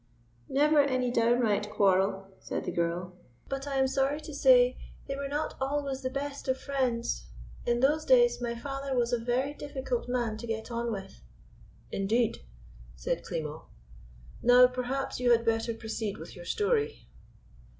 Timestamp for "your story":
16.35-17.07